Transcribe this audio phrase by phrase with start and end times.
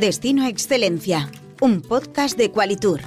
[0.00, 1.30] Destino Excelencia,
[1.60, 3.02] un podcast de Qualitur.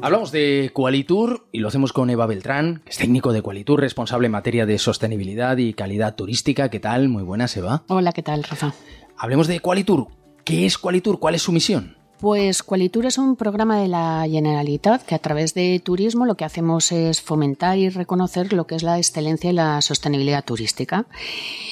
[0.00, 4.26] Hablamos de Qualitur y lo hacemos con Eva Beltrán, que es técnico de Qualitur, responsable
[4.26, 6.70] en materia de sostenibilidad y calidad turística.
[6.70, 7.10] ¿Qué tal?
[7.10, 7.84] Muy buenas, Eva.
[7.88, 8.72] Hola, ¿qué tal, Rafa?
[9.18, 10.06] Hablemos de Qualitur.
[10.42, 11.18] ¿Qué es Qualitur?
[11.18, 11.99] ¿Cuál es su misión?
[12.20, 16.44] Pues Qualitur es un programa de la Generalitat que a través de turismo lo que
[16.44, 21.06] hacemos es fomentar y reconocer lo que es la excelencia y la sostenibilidad turística.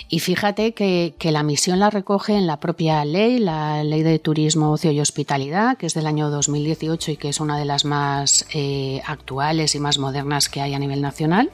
[0.09, 4.73] Y fíjate que, la misión la recoge en la propia ley, la Ley de Turismo,
[4.73, 8.47] Ocio y Hospitalidad, que es del año 2018 y que es una de las más
[8.55, 11.51] eh, actuales y más modernas que hay a nivel nacional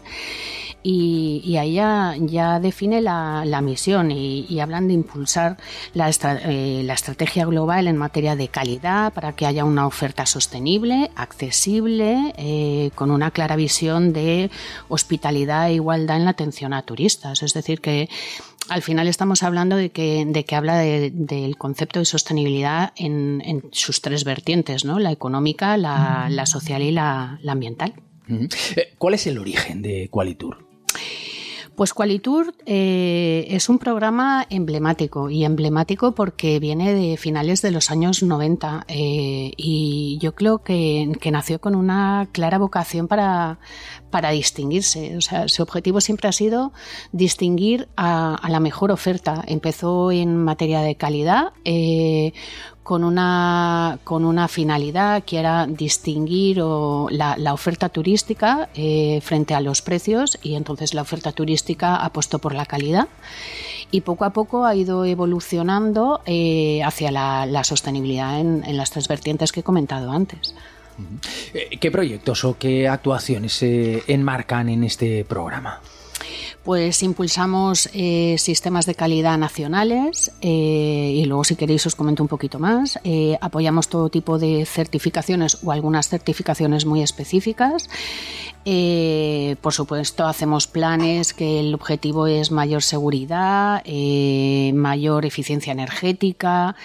[0.87, 5.57] y, ahí ya, define la, misión y, hablan de impulsar
[5.95, 12.35] eh, la, estrategia global en materia de calidad para que haya una oferta sostenible, accesible,
[12.37, 14.51] eh, con una clara visión de
[14.89, 17.43] hospitalidad e igualdad en la atención a turistas.
[17.43, 18.11] Es decir, que
[18.69, 24.03] al final estamos hablando de que, de que habla del concepto de sostenibilidad en, sus
[24.03, 24.99] tres vertientes, ¿no?
[24.99, 27.95] la económica, la, social y la, ambiental.
[28.29, 30.74] Eh, ¿Cuál es el origen de Qualitur?
[31.77, 37.91] Pues Qualitur eh, es un programa emblemático y emblemático porque viene de finales de los
[37.91, 43.59] años 90 eh, y yo creo que, nació con una clara vocación para,
[44.11, 45.17] para distinguirse.
[45.17, 46.73] O sea, su objetivo siempre ha sido
[47.11, 49.43] distinguir a, la mejor oferta.
[49.45, 52.35] Empezó en materia de calidad, eh,
[52.85, 59.81] con una, con una finalidad que era distinguir la, oferta turística eh, frente a los
[59.81, 63.09] precios y entonces la oferta turística apostó por la calidad
[63.91, 69.09] y poco a poco ha ido evolucionando eh, hacia la, sostenibilidad en, en, las tres
[69.09, 70.55] vertientes que he comentado antes.
[71.55, 75.81] Eh, ¿Qué proyectos o qué actuaciones se enmarcan en este programa?
[76.65, 82.29] Pues impulsamos eh, sistemas de calidad nacionales eh, y luego si queréis os comento un
[82.29, 82.99] poquito más.
[83.05, 87.91] Eh, apoyamos todo tipo de certificaciones o algunas certificaciones muy específicas.
[88.65, 93.83] Por supuesto hacemos planes que el objetivo es mayor seguridad,
[94.75, 96.77] mayor eficiencia energética,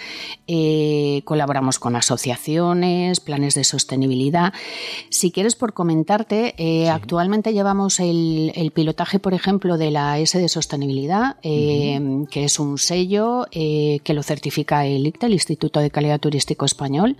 [1.24, 4.52] colaboramos con asociaciones, planes de sostenibilidad.
[5.08, 11.36] Si quieres por comentarte, actualmente llevamos el pilotaje, por ejemplo, de la S de sostenibilidad,
[11.42, 16.20] eh, que es un sello eh, que lo certifica el ICTA, el Instituto de Calidad
[16.20, 17.16] Turístico Español.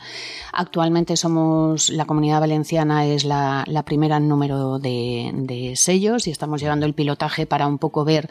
[0.53, 4.29] Actualmente somos, la comunidad valenciana es la, primera en
[4.79, 8.29] de, sellos y estamos llevando el pilotaje para un poco ver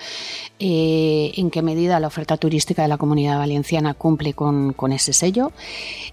[0.59, 5.51] eh, en qué medida la oferta turística de la comunidad valenciana cumple con, ese sello.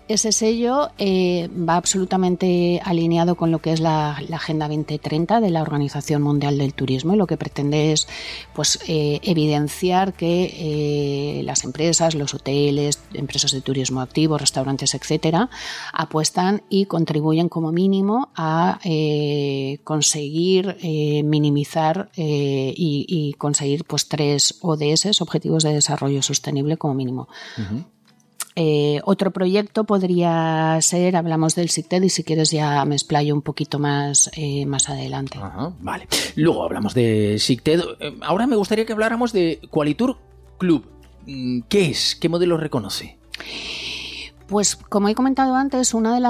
[0.08, 6.22] Ese sello va absolutamente alineado con lo que es la, Agenda 2030 de la Organización
[6.22, 8.06] Mundial del Turismo y lo que pretende es
[8.54, 15.48] pues eh, evidenciar que eh, las empresas, los hoteles, empresas de turismo activo, restaurantes, etcétera,
[15.92, 20.76] apuestan y contribuyen como mínimo a eh, conseguir
[21.24, 27.28] minimizar y, conseguir pues tres ODS, Objetivos de Desarrollo Sostenible como mínimo.
[28.58, 33.42] Eh, otro proyecto podría ser, hablamos del SICTED y si quieres ya me explayo un
[33.42, 35.38] poquito más, eh, más adelante.
[35.80, 36.08] vale.
[36.36, 37.80] Luego hablamos de SICTED.
[38.00, 40.16] Eh, ahora me gustaría que habláramos de Qualitur
[40.56, 40.86] Club.
[41.26, 42.16] Mm, ¿Qué es?
[42.16, 43.18] ¿Qué modelo reconoce?
[44.48, 46.20] Pues como he comentado antes, una de,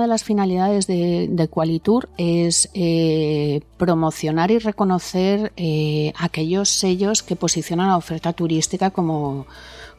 [0.00, 2.68] de las finalidades de, Qualitur es
[3.76, 5.52] promocionar y reconocer
[6.18, 9.46] aquellos sellos que posicionan la oferta turística como,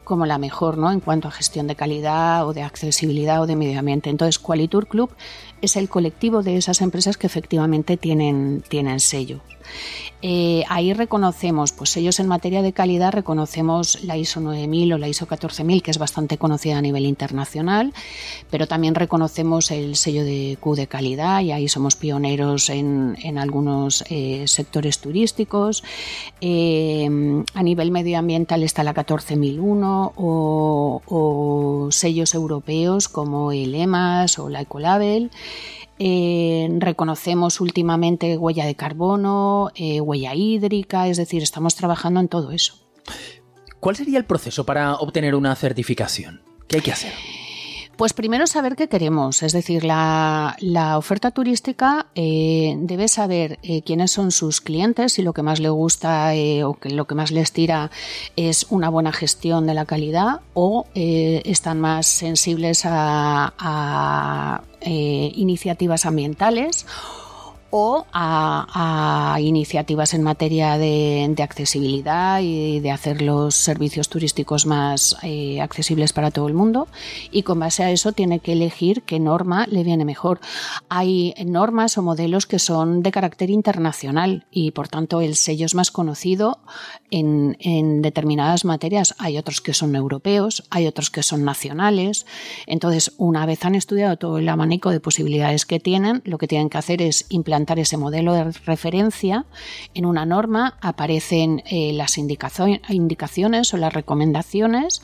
[0.08, 0.90] como la mejor ¿no?
[0.90, 4.10] en cuanto a gestión de calidad o de accesibilidad o de medio ambiente.
[4.10, 5.10] Entonces, Qualitur Club
[5.62, 9.40] es el colectivo de esas empresas que efectivamente tienen, tienen sello.
[10.20, 15.08] Eh, ahí reconocemos, pues ellos en materia de calidad reconocemos la ISO 9000 o la
[15.08, 17.92] ISO 14000, que es bastante conocida a nivel internacional,
[18.50, 24.04] pero también reconocemos el sello de Q de calidad y ahí somos pioneros en, algunos
[24.10, 25.84] eh, sectores turísticos.
[26.40, 27.08] Eh,
[27.54, 35.30] a nivel medioambiental está la 14001 o, sellos europeos como el EMAS o la Ecolabel.
[35.98, 42.52] Eh, reconocemos últimamente huella de carbono, eh, huella hídrica, es decir, estamos trabajando en todo
[42.52, 42.74] eso.
[43.80, 46.42] ¿Cuál sería el proceso para obtener una certificación?
[46.68, 47.12] ¿Qué hay que hacer?
[47.98, 50.54] Pues primero saber qué queremos, es decir, la,
[50.96, 55.68] oferta turística eh, debe saber eh, quiénes son sus clientes y lo que más le
[55.68, 57.90] gusta eh, o lo que más les tira
[58.36, 66.86] es una buena gestión de la calidad o están más sensibles a iniciativas ambientales
[67.70, 75.60] o a, iniciativas en materia de, accesibilidad y de hacer los servicios turísticos más eh,
[75.60, 76.88] accesibles para todo el mundo
[77.30, 80.40] y con base a eso tiene que elegir qué norma le viene mejor.
[80.88, 85.74] Hay normas o modelos que son de carácter internacional y por tanto el sello es
[85.74, 86.58] más conocido
[87.10, 89.14] en, en determinadas materias.
[89.18, 92.26] Hay otros que son europeos, hay otros que son nacionales.
[92.66, 96.68] Entonces, una vez han estudiado todo el abanico de posibilidades que tienen, lo que tienen
[96.68, 99.44] que hacer es implantar ese modelo de referencia
[99.94, 105.02] en una norma, aparecen eh, las indicaciones o las recomendaciones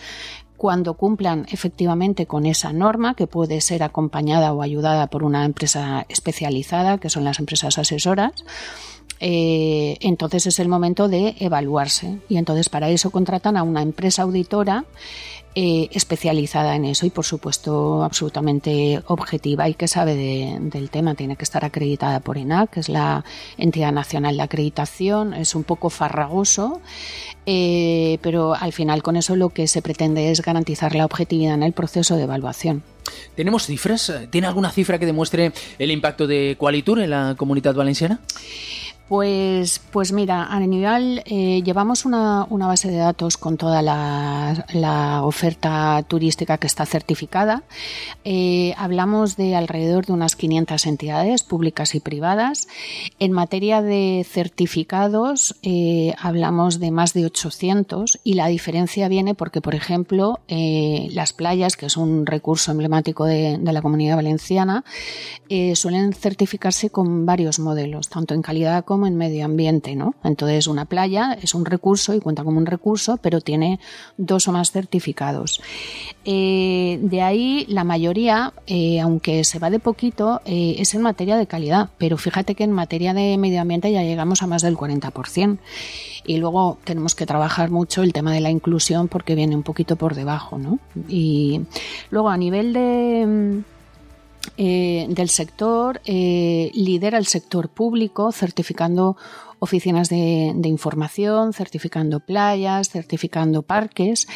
[0.57, 6.07] cuando cumplan efectivamente con esa norma, que puede ser acompañada o ayudada por una empresa
[6.09, 8.33] especializada, que son las empresas asesoras,
[9.27, 12.19] eh, entonces es el momento de evaluarse.
[12.29, 14.85] Y entonces para eso contratan a una empresa auditora
[15.55, 20.15] eh, especializada en eso y por supuesto absolutamente objetiva y que sabe
[20.61, 21.15] del tema.
[21.15, 23.25] Tiene que estar acreditada por ENAC, que es la
[23.57, 25.33] entidad nacional de acreditación.
[25.33, 26.83] Es un poco farragoso,
[27.47, 31.63] eh, pero al final con eso lo que se pretende es garantizar la objetividad en
[31.63, 32.83] el proceso de evaluación.
[33.35, 34.13] ¿Tenemos cifras?
[34.29, 38.21] ¿Tiene alguna cifra que demuestre el impacto de Qualitur en la comunidad valenciana?
[39.09, 46.03] Pues, pues mira, a nivel eh, llevamos una, base de datos con toda la, oferta
[46.09, 47.65] turística que está certificada.
[48.25, 52.67] Eh, hablamos de alrededor de unas 500 entidades públicas y privadas.
[53.19, 59.61] En materia de certificados eh, hablamos de más de 800 y la diferencia viene porque,
[59.61, 64.85] por ejemplo, las playas, que es un recurso emblemático de, de la comunidad valenciana,
[65.75, 70.15] suelen certificarse con varios modelos, tanto en calidad como como en medio ambiente, ¿no?
[70.23, 73.81] Entonces, una playa es un recurso y cuenta como un recurso, pero tiene
[74.19, 75.61] dos o más certificados.
[76.25, 81.37] Eh, de ahí, la mayoría, eh, aunque se va de poquito, eh, es en materia
[81.37, 84.77] de calidad, pero fíjate que en materia de medio ambiente ya llegamos a más del
[84.77, 85.59] 40%.
[86.25, 89.97] Y luego tenemos que trabajar mucho el tema de la inclusión porque viene un poquito
[89.97, 90.79] por debajo, ¿no?
[91.09, 91.63] Y
[92.11, 93.65] luego, a nivel de
[94.57, 99.17] eh, del sector eh, lidera el sector público certificando
[99.65, 104.27] oficinas de, información, certificando playas, certificando parques.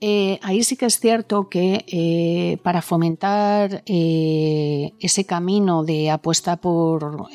[0.00, 6.56] Eh, ahí sí que es cierto que eh, para fomentar eh, ese camino de apuesta
[6.56, 7.28] por,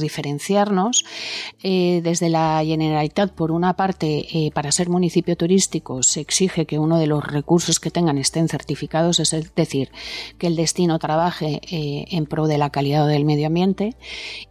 [0.00, 1.04] diferenciarnos,
[1.62, 7.06] desde la Generalitat, por una parte, para ser municipio turístico se exige que uno de
[7.06, 9.90] los recursos que tengan estén certificados, es decir,
[10.38, 13.96] que el destino trabaje en pro de la calidad del medio ambiente.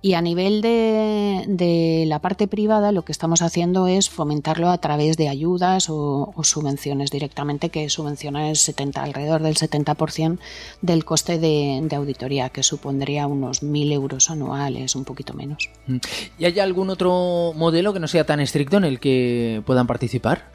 [0.01, 5.17] Y a nivel de la parte privada lo que estamos haciendo es fomentarlo a través
[5.17, 10.39] de ayudas o, subvenciones directamente, que subvencionan el 70, alrededor del 70%
[10.81, 15.69] del coste de, de, auditoría, que supondría unos 1.000 euros anuales, un poquito menos.
[15.87, 15.97] Mm.
[16.39, 20.51] ¿Y hay algún otro modelo que no sea tan estricto en el que puedan participar?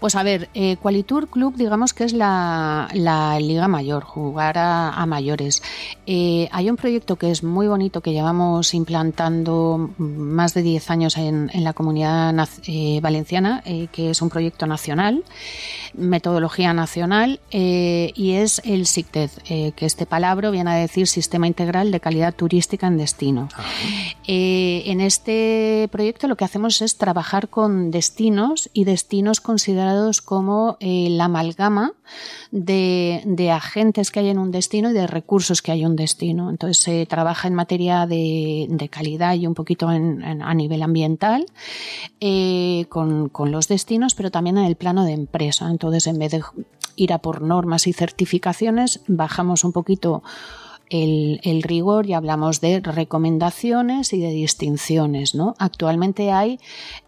[0.00, 2.88] Pues a ver, eh, Qualitur Club digamos que es la,
[3.40, 5.62] liga mayor, jugar a, mayores.
[6.06, 11.16] Eh, hay un proyecto que es muy bonito que llevamos implantando más de 10 años
[11.16, 15.24] en, la comunidad eh, valenciana, que es un proyecto nacional,
[15.94, 19.30] metodología nacional, y es el SICTED,
[19.74, 23.48] que este palabra viene a decir Sistema Integral de Calidad Turística en Destino.
[23.54, 23.64] Ah.
[24.26, 29.87] en este proyecto lo que hacemos es trabajar con destinos y destinos considerados
[30.24, 31.92] como eh, la amalgama
[32.50, 36.50] de, agentes que hay en un destino y de recursos que hay en un destino.
[36.50, 41.46] Entonces se trabaja en materia de, calidad y un poquito a nivel ambiental
[42.20, 45.70] eh, con, con los destinos, pero también en el plano de empresa.
[45.70, 46.42] Entonces en vez de
[46.96, 50.22] ir a por normas y certificaciones, bajamos un poquito
[50.90, 55.34] el, rigor y hablamos de recomendaciones y de distinciones.
[55.34, 55.54] ¿no?
[55.58, 56.58] Actualmente hay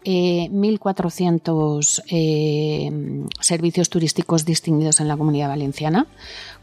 [0.03, 2.91] 1.400 eh, eh,
[3.39, 6.07] servicios turísticos distinguidos en la comunidad valenciana,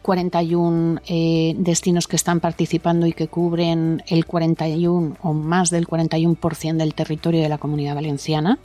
[0.03, 6.77] 41 eh, destinos que están participando y que cubren el 41 o más del 41%
[6.77, 8.59] del territorio de la comunidad valenciana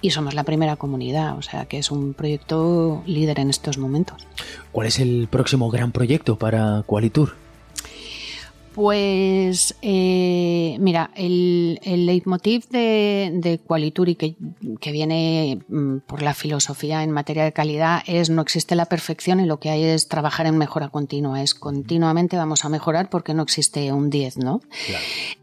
[0.00, 4.26] y somos la primera comunidad, o sea que es un proyecto líder en estos momentos.
[4.72, 7.43] ¿Cuál es el próximo gran proyecto para Qualitur?
[8.74, 14.34] Pues eh, mira, el, el leitmotiv de, de Qualituri que,
[14.80, 19.38] que viene mm, por la filosofía en materia de calidad es no existe la perfección
[19.38, 21.40] y lo que hay es trabajar en mejora continua.
[21.40, 24.60] Es continuamente vamos a mejorar porque no existe un 10, ¿no?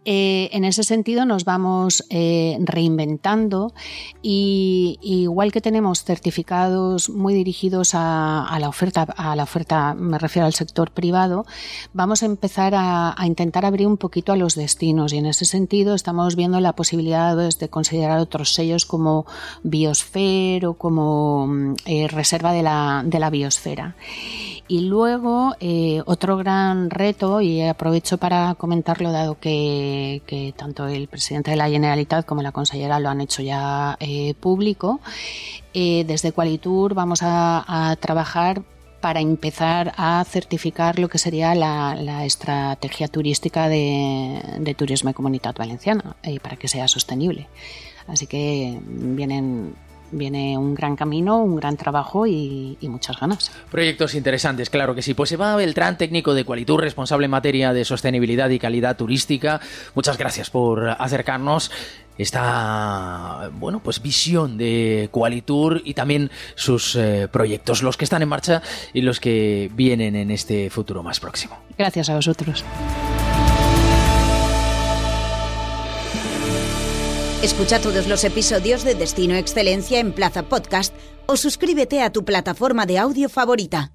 [0.03, 3.73] Eh, en ese sentido nos vamos eh, reinventando
[4.21, 10.19] y igual que tenemos certificados muy dirigidos a, a, la oferta, a la oferta, me
[10.19, 11.45] refiero al sector privado,
[11.93, 15.45] vamos a empezar a a, intentar abrir un poquito a los destinos y en ese
[15.45, 19.25] sentido estamos viendo la posibilidad de considerar otros sellos como
[19.63, 23.95] biosfera o como mm, eh, reserva de la, de la biosfera.
[24.67, 31.51] Y luego eh, otro gran reto, y aprovecho para comentarlo dado que, tanto el presidente
[31.51, 35.01] de la Generalitat como la consellera lo han hecho ya eh, público,
[35.73, 38.61] desde Qualitur vamos a trabajar
[39.01, 46.15] para empezar a certificar lo que sería la, estrategia turística de, turismo y comunidad valenciana
[46.23, 47.47] y para que sea sostenible.
[48.07, 48.79] Así que
[50.11, 53.51] viene un gran camino, un gran trabajo y, muchas ganas.
[53.69, 55.13] Proyectos interesantes, claro que sí.
[55.13, 59.61] Pues Eva Beltrán, técnico de Qualitur, responsable en materia de sostenibilidad y calidad turística.
[59.95, 61.71] Muchas gracias por acercarnos
[62.21, 68.29] esta bueno pues visión de Qualitur y también sus eh, proyectos, los que están en
[68.29, 68.61] marcha
[68.93, 71.57] y los que vienen en este futuro más próximo.
[71.77, 72.63] Gracias a vosotros.
[77.43, 80.93] Escucha todos los episodios de Destino Excelencia en Plaza Podcast
[81.25, 83.93] o suscríbete a tu plataforma de audio favorita.